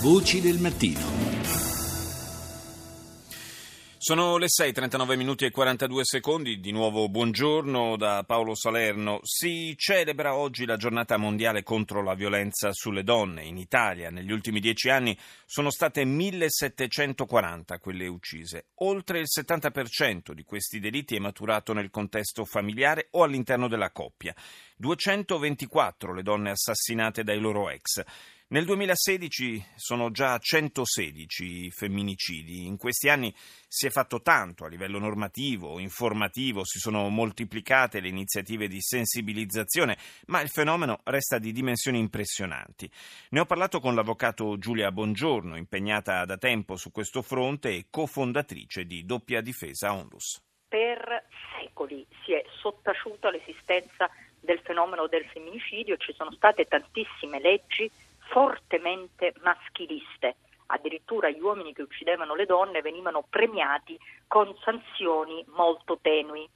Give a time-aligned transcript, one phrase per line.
[0.00, 1.00] Voci del mattino.
[3.96, 9.18] Sono le 6, 39 minuti e 42 secondi, di nuovo buongiorno da Paolo Salerno.
[9.24, 13.42] Si celebra oggi la giornata mondiale contro la violenza sulle donne.
[13.42, 18.66] In Italia negli ultimi dieci anni sono state 1740 quelle uccise.
[18.76, 24.32] Oltre il 70% di questi delitti è maturato nel contesto familiare o all'interno della coppia.
[24.76, 28.04] 224 le donne assassinate dai loro ex.
[28.50, 32.64] Nel 2016 sono già 116 i femminicidi.
[32.64, 38.08] In questi anni si è fatto tanto a livello normativo, informativo, si sono moltiplicate le
[38.08, 42.90] iniziative di sensibilizzazione, ma il fenomeno resta di dimensioni impressionanti.
[43.32, 48.86] Ne ho parlato con l'avvocato Giulia Bongiorno, impegnata da tempo su questo fronte e cofondatrice
[48.86, 50.42] di Doppia Difesa Onlus.
[50.66, 51.26] Per
[51.60, 54.08] secoli si è sottaciuta l'esistenza
[54.40, 57.90] del fenomeno del femminicidio, ci sono state tantissime leggi
[58.28, 60.36] fortemente maschiliste.
[60.66, 66.48] Addirittura gli uomini che uccidevano le donne venivano premiati con sanzioni molto tenui.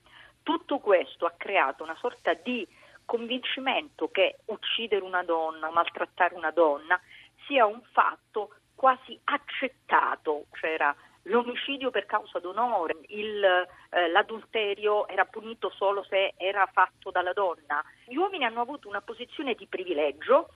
[0.43, 2.67] Tutto questo ha creato una sorta di
[3.05, 7.01] convincimento che uccidere una donna, maltrattare una donna
[7.47, 10.47] sia un fatto quasi accettato.
[10.53, 17.33] C'era l'omicidio per causa d'onore, il, eh, l'adulterio era punito solo se era fatto dalla
[17.33, 17.83] donna.
[18.05, 20.49] Gli uomini hanno avuto una posizione di privilegio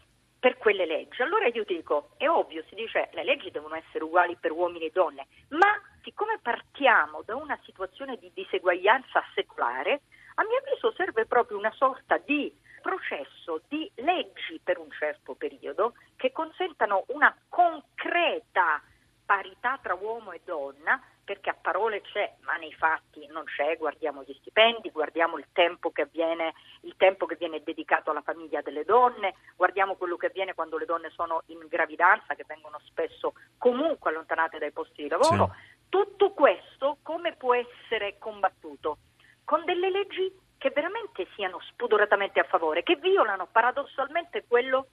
[0.47, 1.23] per quelle leggi.
[1.23, 4.91] Allora io dico, è ovvio, si dice le leggi devono essere uguali per uomini e
[4.95, 10.03] donne, ma siccome partiamo da una situazione di diseguaglianza secolare,
[10.37, 15.95] a mio avviso serve proprio una sorta di processo di leggi per un certo periodo
[16.15, 18.81] che consentano una concreta
[19.25, 24.23] parità tra uomo e donna perché a parole c'è, ma nei fatti non c'è, guardiamo
[24.23, 28.85] gli stipendi, guardiamo il tempo che avviene, il tempo che viene dedicato alla famiglia delle
[28.85, 34.11] donne, guardiamo quello che avviene quando le donne sono in gravidanza, che vengono spesso comunque
[34.11, 35.51] allontanate dai posti di lavoro.
[35.53, 35.85] Sì.
[35.89, 38.99] Tutto questo come può essere combattuto?
[39.43, 44.87] Con delle leggi che veramente siano spudoratamente a favore, che violano paradossalmente quello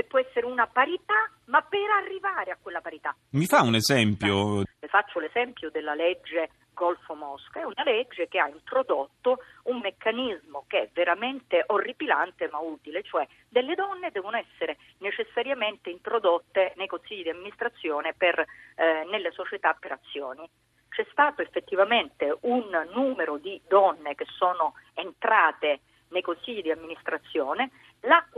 [0.00, 3.14] che può essere una parità, ma per arrivare a quella parità.
[3.32, 4.60] Mi fa un esempio?
[4.60, 10.64] Le faccio l'esempio della legge Golfo Mosca, è una legge che ha introdotto un meccanismo
[10.66, 17.24] che è veramente orripilante ma utile, cioè delle donne devono essere necessariamente introdotte nei consigli
[17.24, 20.48] di amministrazione per, eh, nelle società per azioni
[20.88, 25.80] c'è stato effettivamente un numero di donne che sono entrate
[26.10, 27.70] nei consigli di amministrazione,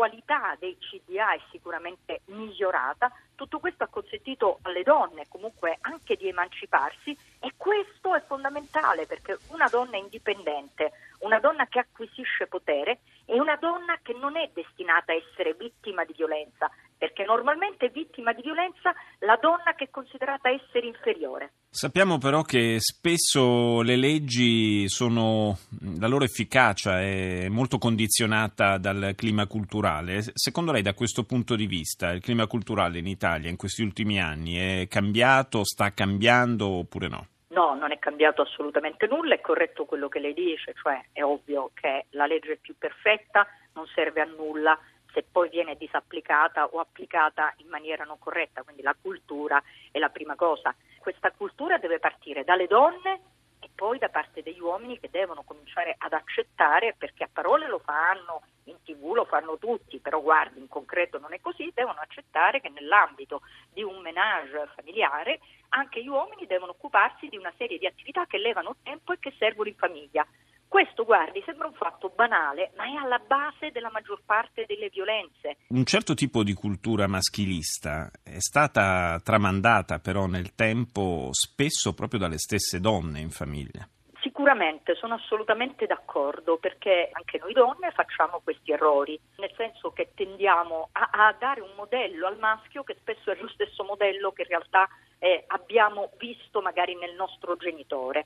[0.02, 6.26] qualità dei CDA è sicuramente migliorata, tutto questo ha consentito alle donne comunque anche di
[6.26, 13.38] emanciparsi e questo è fondamentale perché una donna indipendente, una donna che acquisisce potere è
[13.38, 16.68] una donna che non è destinata a essere vittima di violenza,
[16.98, 21.51] perché normalmente è vittima di violenza la donna che è considerata essere inferiore.
[21.74, 25.56] Sappiamo però che spesso le leggi sono,
[25.98, 30.22] la loro efficacia è molto condizionata dal clima culturale.
[30.34, 34.20] Secondo lei da questo punto di vista il clima culturale in Italia in questi ultimi
[34.20, 37.26] anni è cambiato, sta cambiando oppure no?
[37.48, 41.70] No, non è cambiato assolutamente nulla, è corretto quello che lei dice, cioè è ovvio
[41.72, 44.78] che la legge è più perfetta, non serve a nulla
[45.12, 50.10] se poi viene disapplicata o applicata in maniera non corretta, quindi la cultura è la
[50.10, 50.74] prima cosa.
[50.98, 53.20] Questa cultura deve partire dalle donne
[53.60, 57.78] e poi da parte degli uomini che devono cominciare ad accettare, perché a parole lo
[57.78, 62.60] fanno, in tv lo fanno tutti, però guardi, in concreto non è così, devono accettare
[62.60, 63.42] che nell'ambito
[63.72, 65.40] di un menage familiare
[65.70, 69.32] anche gli uomini devono occuparsi di una serie di attività che levano tempo e che
[69.38, 70.26] servono in famiglia.
[70.72, 75.58] Questo, guardi, sembra un fatto banale, ma è alla base della maggior parte delle violenze.
[75.68, 82.38] Un certo tipo di cultura maschilista è stata tramandata però nel tempo spesso proprio dalle
[82.38, 83.86] stesse donne in famiglia.
[84.22, 90.88] Sicuramente, sono assolutamente d'accordo perché anche noi donne facciamo questi errori, nel senso che tendiamo
[90.92, 94.48] a, a dare un modello al maschio che spesso è lo stesso modello che in
[94.48, 98.24] realtà eh, abbiamo visto magari nel nostro genitore.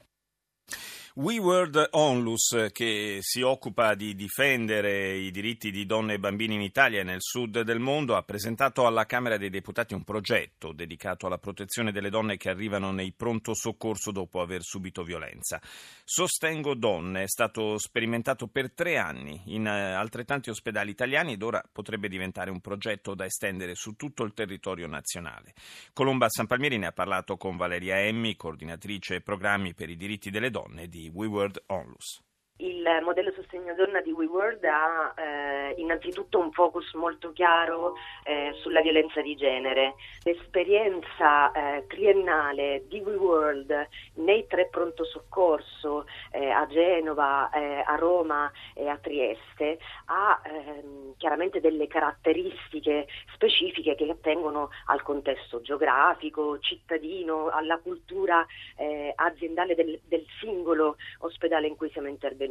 [1.19, 6.61] We World Onlus, che si occupa di difendere i diritti di donne e bambini in
[6.61, 11.25] Italia e nel sud del mondo, ha presentato alla Camera dei Deputati un progetto dedicato
[11.25, 15.59] alla protezione delle donne che arrivano nei pronto soccorso dopo aver subito violenza.
[16.05, 21.67] Sostengo Donne è stato sperimentato per tre anni in eh, altrettanti ospedali italiani ed ora
[21.73, 25.55] potrebbe diventare un progetto da estendere su tutto il territorio nazionale.
[25.95, 30.51] Colomba San Palmieri ne ha parlato con Valeria Emmi, coordinatrice programmi per i diritti delle
[30.51, 32.21] donne di WeWorld Onlus.
[32.59, 38.81] Il modello sostegno donna di WeWorld ha eh, innanzitutto un focus molto chiaro eh, sulla
[38.81, 39.97] violenza di genere.
[40.23, 48.51] L'esperienza eh, triennale di WeWorld nei tre pronto soccorso eh, a Genova, eh, a Roma
[48.73, 57.51] e a Trieste ha ehm, chiaramente delle caratteristiche specifiche che attengono al contesto geografico, cittadino,
[57.51, 62.45] alla cultura eh, aziendale del, del singolo ospedale in cui siamo intervenuti.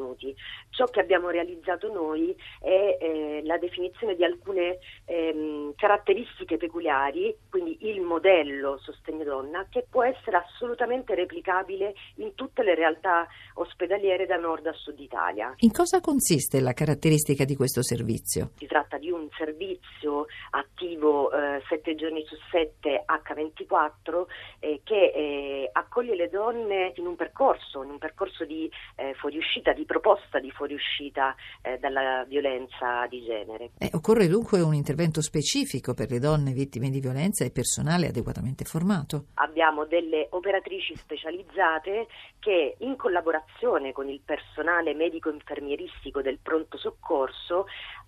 [0.70, 7.78] Ciò che abbiamo realizzato noi è eh, la definizione di alcune ehm, caratteristiche peculiari, quindi
[7.82, 14.38] il modello sostegno donna, che può essere assolutamente replicabile in tutte le realtà ospedaliere da
[14.38, 15.54] nord a sud Italia.
[15.60, 18.52] In cosa consiste la caratteristica di questo servizio?
[18.58, 24.26] Si tratta di un servizio attivo eh, 7 giorni su 7 H24
[24.60, 29.74] eh, che eh, accoglie le donne in un percorso, in un percorso di eh, fuoriuscita,
[29.74, 33.72] di proposta di fuoriuscita eh, dalla violenza di genere.
[33.78, 38.66] Eh, occorre dunque un intervento specifico per le donne vittime di violenza e personale adeguatamente
[38.66, 39.26] formato.
[39.36, 42.08] Abbiamo delle operatrici specializzate
[42.40, 47.66] che in collaborazione con il personale medico-infermieristico del pronto soccorso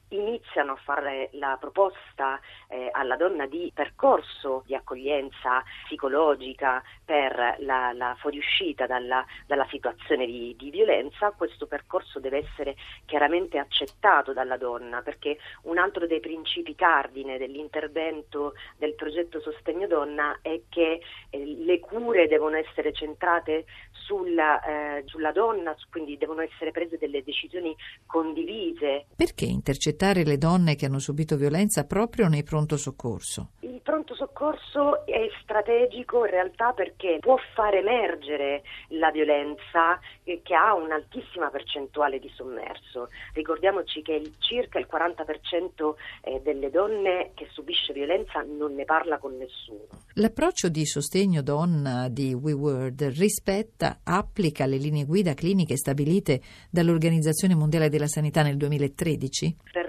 [0.09, 2.39] iniziano a fare la proposta
[2.69, 10.25] eh, alla donna di percorso di accoglienza psicologica per la, la fuoriuscita dalla, dalla situazione
[10.25, 12.75] di, di, violenza, questo percorso deve essere
[13.05, 20.39] chiaramente accettato dalla donna perché un altro dei principi cardine dell'intervento del progetto Sostegno Donna
[20.41, 26.71] è che eh, le cure devono essere centrate sulla, eh, sulla donna, quindi devono essere
[26.71, 27.75] prese delle decisioni
[28.05, 29.07] condivise.
[29.15, 33.49] Perché intercettare intercettare le donne che hanno subito violenza proprio nei pronto soccorso?
[33.61, 40.75] Il pronto soccorso è strategico in realtà perché può far emergere la violenza che ha
[40.75, 43.09] un'altissima percentuale di sommerso.
[43.33, 49.17] Ricordiamoci che il, circa il 40% eh, delle donne che subisce violenza non ne parla
[49.17, 49.87] con nessuno.
[50.15, 57.89] L'approccio di sostegno donna di WeWorld rispetta, applica le linee guida cliniche stabilite dall'Organizzazione Mondiale
[57.89, 59.55] della Sanità nel 2013?
[59.71, 59.86] Per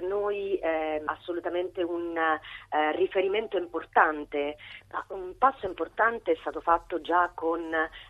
[1.39, 4.57] absolutamente assolutamente un eh, riferimento importante.
[5.09, 7.61] Un passo importante è stato fatto già con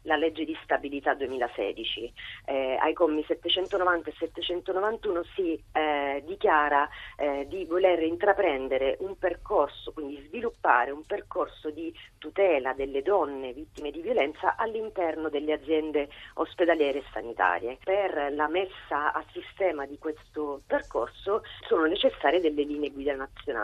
[0.02, 2.12] la legge di stabilità 2016.
[2.46, 9.92] Eh, ai commi 790 e 791 si eh, dichiara eh, di voler intraprendere un percorso,
[9.92, 16.98] quindi sviluppare un percorso di tutela delle donne vittime di violenza all'interno delle aziende ospedaliere
[16.98, 17.78] e sanitarie.
[17.82, 23.57] Per la messa a sistema di questo percorso sono necessarie delle linee guida nazionali.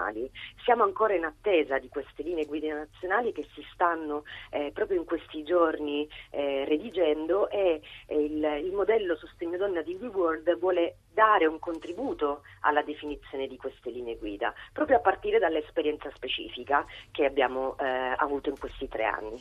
[0.64, 5.04] Siamo ancora in attesa di queste linee guida nazionali che si stanno eh, proprio in
[5.04, 11.46] questi giorni eh, redigendo e eh, il, il, modello Sostegno Donna di WeWorld vuole dare
[11.46, 17.76] un contributo alla definizione di queste linee guida, proprio a partire dall'esperienza specifica che abbiamo
[17.78, 19.40] eh, avuto in questi tre anni.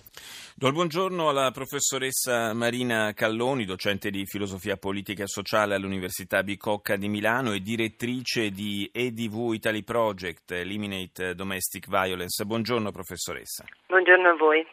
[0.55, 6.95] Do il buongiorno alla professoressa Marina Calloni, docente di filosofia politica e sociale all'Università Bicocca
[6.95, 12.45] di Milano e direttrice di EDV Italy Project, Eliminate Domestic Violence.
[12.45, 13.65] Buongiorno professoressa.
[13.87, 14.65] Buongiorno a voi.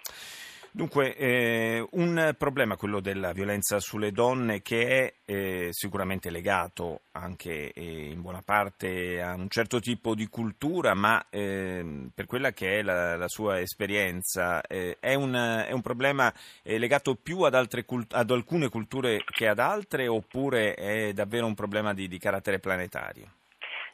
[0.73, 7.73] Dunque, eh, un problema, quello della violenza sulle donne, che è eh, sicuramente legato anche
[7.73, 12.79] eh, in buona parte a un certo tipo di cultura, ma ehm, per quella che
[12.79, 17.85] è la, la sua esperienza, eh, è un, è, un, problema eh, legato più ad,
[17.85, 22.61] cult- ad, alcune culture che ad altre, oppure è davvero un problema di, di carattere
[22.61, 23.39] planetario?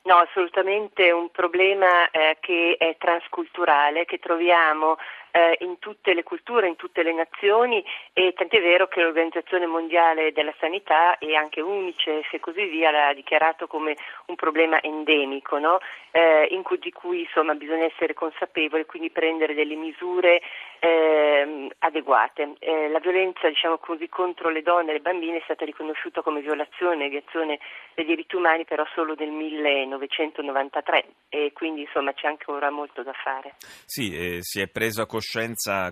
[0.06, 4.96] No, assolutamente un problema eh, che è transculturale, che troviamo
[5.36, 10.32] eh, in tutte le culture, in tutte le nazioni e tant'è vero che l'Organizzazione Mondiale
[10.32, 15.78] della Sanità e anche UNICEF e così via l'ha dichiarato come un problema endemico no?
[16.10, 20.40] eh, cui, di cui insomma, bisogna essere consapevoli e quindi prendere delle misure
[20.78, 22.54] eh, adeguate.
[22.90, 26.94] La violenza diciamo così, contro le donne e le bambine è stata riconosciuta come violazione
[26.94, 27.58] e negazione
[27.94, 33.56] dei diritti umani però solo nel 1993 e quindi insomma c'è ancora molto da fare.
[33.84, 35.24] Sì, eh, si è preso coscienza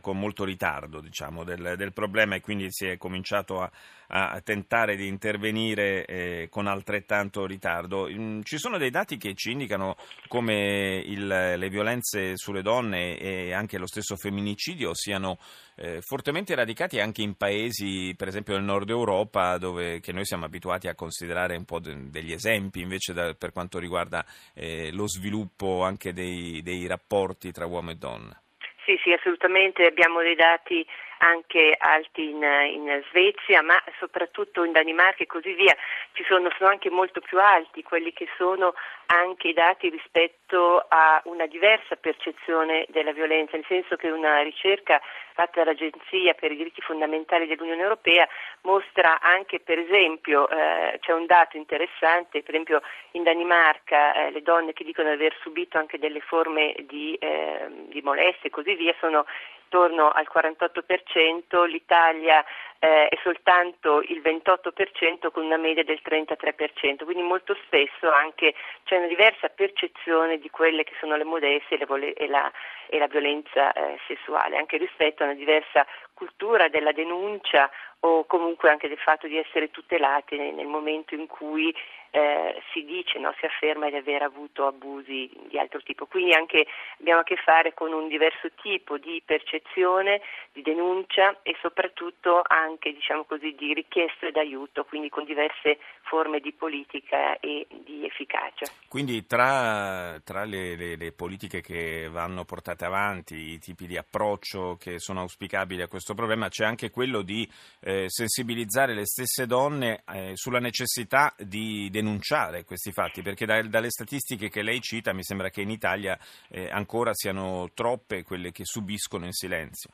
[0.00, 3.70] con molto ritardo diciamo, del, del, problema e quindi si è cominciato a,
[4.08, 8.08] a tentare di intervenire eh, con altrettanto ritardo.
[8.10, 9.96] Mm, ci sono dei dati che ci indicano
[10.28, 15.38] come il, le violenze sulle donne e anche lo stesso femminicidio siano
[15.76, 20.88] eh, fortemente radicati anche in paesi, per esempio nel nord Europa, dove noi siamo abituati
[20.88, 25.82] a considerare un po' de, degli esempi invece da, per quanto riguarda eh, lo sviluppo
[25.82, 28.43] anche dei, dei rapporti tra uomo e donna.
[28.84, 30.86] Sì, sì, assolutamente, abbiamo dei dati
[31.24, 35.74] anche alti in, in Svezia, ma soprattutto in Danimarca e così via,
[36.12, 38.74] ci sono, sono anche molto più alti quelli che sono
[39.06, 45.00] anche i dati rispetto a una diversa percezione della violenza, nel senso che una ricerca
[45.34, 48.26] fatta dall'Agenzia per i diritti fondamentali dell'Unione Europea
[48.62, 54.42] mostra anche, per esempio, eh, c'è un dato interessante, per esempio in Danimarca eh, le
[54.42, 58.74] donne che dicono di aver subito anche delle forme di, eh, di molestie e così
[58.74, 59.26] via sono
[59.64, 62.44] intorno al 48%, l'Italia
[62.78, 68.54] eh, è soltanto il 28% con una media del 33%, quindi molto spesso anche
[68.84, 72.52] c'è una diversa percezione di quelle che sono le modestie e, la,
[72.88, 77.70] e la, violenza eh, sessuale, anche rispetto a una diversa cultura della denuncia
[78.06, 81.74] o comunque anche del fatto di essere tutelati nel, nel momento in cui
[82.14, 86.06] eh, si dice, no, si afferma di aver avuto abusi di altro tipo.
[86.06, 86.64] Quindi anche
[87.00, 90.20] abbiamo a che fare con un diverso tipo di percezione,
[90.52, 96.52] di denuncia e soprattutto anche diciamo così, di richieste d'aiuto, quindi con diverse forme di
[96.52, 98.66] politica e di efficacia.
[98.88, 104.76] Quindi tra, tra le, le, le politiche che vanno portate avanti, i tipi di approccio
[104.78, 107.42] che sono auspicabili a questo problema, c'è anche quello di
[107.80, 113.22] eh, sensibilizzare le stesse donne eh, sulla necessità di denunciare questi fatti?
[113.22, 117.68] Perché da, dalle statistiche che lei cita mi sembra che in Italia eh, ancora siano
[117.74, 119.90] troppe quelle che subiscono in silenzio.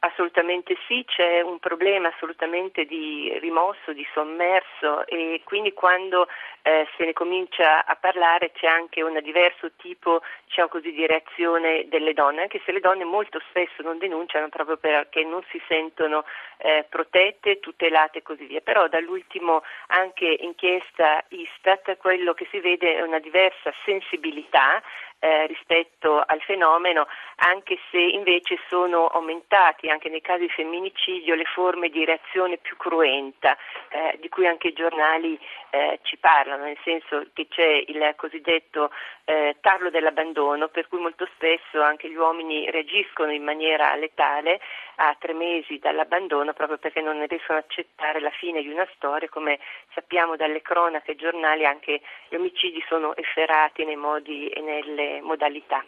[0.00, 6.28] Assolutamente sì, c'è un problema assolutamente di rimosso, di sommerso e quindi quando
[6.68, 11.86] eh, se ne comincia a parlare c'è anche un diverso tipo diciamo così, di reazione
[11.88, 16.24] delle donne, anche se le donne molto spesso non denunciano proprio perché non si sentono
[16.58, 18.60] eh, protette, tutelate e così via.
[18.60, 24.82] Però dall'ultimo anche inchiesta Istat quello che si vede è una diversa sensibilità
[25.20, 27.06] eh, rispetto al fenomeno,
[27.36, 32.76] anche se invece sono aumentati anche nei casi di femminicidio le forme di reazione più
[32.76, 33.56] cruenta,
[33.88, 35.38] eh, di cui anche i giornali
[35.70, 38.90] eh, ci parlano, nel senso che c'è il cosiddetto
[39.24, 44.60] eh, tarlo dell'abbandono, per cui molto spesso anche gli uomini reagiscono in maniera letale
[44.96, 49.28] a tre mesi dall'abbandono proprio perché non riescono ad accettare la fine di una storia,
[49.28, 49.58] come
[49.94, 55.84] sappiamo dalle cronache giornali anche gli omicidi sono efferati nei modi e nelle modalità.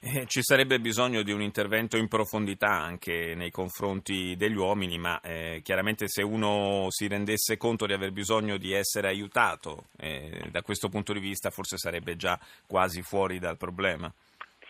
[0.00, 5.20] Eh, ci sarebbe bisogno di un intervento in profondità anche nei confronti degli uomini, ma
[5.20, 10.62] eh, chiaramente se uno si rendesse conto di aver bisogno di essere aiutato eh, da
[10.62, 14.12] questo punto di vista forse sarebbe già quasi fuori dal problema.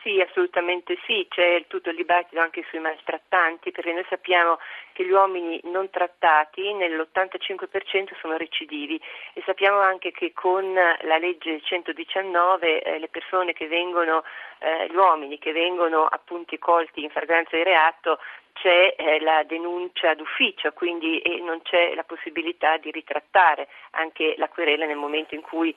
[0.06, 4.60] Sì, assolutamente sì, c'è tutto il dibattito anche sui maltrattanti, perché noi sappiamo
[4.92, 9.00] che gli uomini non trattati nell'85% sono recidivi
[9.32, 14.22] e sappiamo anche che con la legge 119 eh, le persone che vengono,
[14.58, 18.20] eh, gli uomini che vengono appunto colti in fragranza di reato
[18.56, 24.86] c'è eh, la denuncia d'ufficio, quindi non c'è la possibilità di ritrattare anche la querela
[24.86, 25.74] nel momento in cui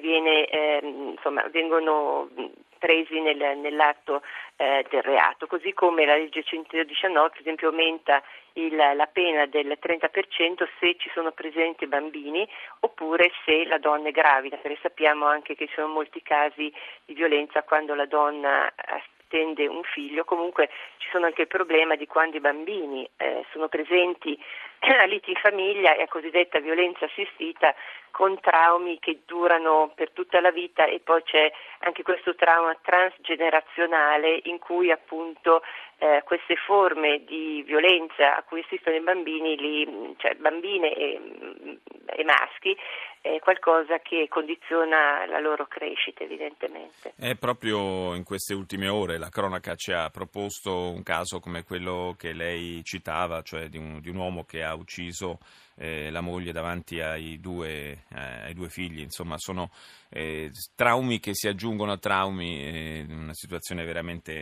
[0.00, 2.28] viene, eh, insomma, vengono
[2.78, 4.22] presi nel, nell'atto
[4.56, 8.22] eh, del reato, così come la legge 119 per esempio aumenta
[8.54, 12.48] il, la pena del 30% se ci sono presenti bambini
[12.80, 16.72] oppure se la donna è gravida, perché sappiamo anche che ci sono molti casi
[17.04, 18.72] di violenza quando la donna
[19.26, 23.68] attende un figlio, comunque ci sono anche il problema di quando i bambini eh, sono
[23.68, 24.38] presenti
[24.80, 27.74] a liti in famiglia e a cosiddetta violenza assistita
[28.10, 34.40] con traumi che durano per tutta la vita e poi c'è anche questo trauma transgenerazionale
[34.44, 35.62] in cui appunto
[35.98, 41.20] eh, queste forme di violenza a cui assistono i bambini, li, cioè bambine e,
[42.16, 42.76] e maschi,
[43.20, 47.12] è qualcosa che condiziona la loro crescita evidentemente.
[47.16, 52.14] È proprio in queste ultime ore la cronaca ci ha proposto un caso come quello
[52.16, 55.38] che lei citava, cioè di un, di un uomo che ha ucciso
[55.76, 59.70] eh, la moglie davanti ai due, eh, ai due figli, insomma sono
[60.10, 64.32] eh, traumi che si aggiungono a traumi, eh, una situazione veramente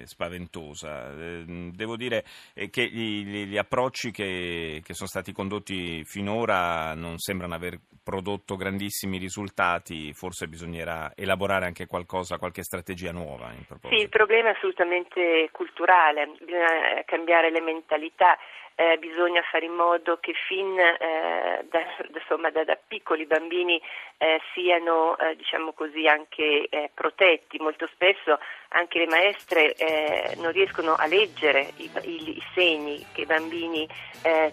[0.00, 1.12] eh, spaventosa.
[1.12, 2.24] Eh, devo dire
[2.70, 8.56] che gli, gli, gli approcci che, che, sono stati condotti finora non sembrano aver prodotto
[8.56, 13.52] grandissimi risultati, forse bisognerà elaborare anche qualcosa, qualche strategia nuova.
[13.88, 18.36] Sì, il problema è assolutamente culturale, bisogna cambiare le mentalità
[18.80, 21.80] eh, bisogna fare in modo che fin eh, da,
[22.14, 23.78] insomma, da, da, piccoli bambini
[24.16, 27.58] eh, siano eh, diciamo così, anche eh, protetti.
[27.58, 33.22] Molto spesso anche le maestre eh, non riescono a leggere i, i, i segni che
[33.22, 33.86] i bambini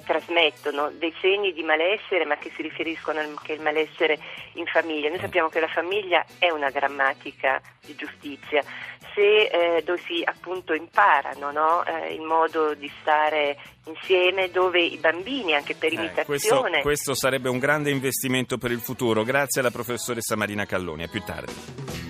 [0.06, 4.18] trasmettono, dei segni di malessere ma che si riferiscono anche al malessere
[4.54, 5.10] in famiglia.
[5.10, 8.64] Noi sappiamo che la famiglia è una grammatica di giustizia
[9.14, 11.84] se, eh, dove si appunto imparano no?
[12.10, 13.58] il modo di stare
[13.88, 14.17] insieme,
[14.52, 16.26] dove i bambini, anche per imitazione...
[16.26, 19.24] Questo, questo sarebbe un grande investimento per il futuro.
[19.24, 22.07] Grazie alla professoressa Marina Calloni, a più tardi.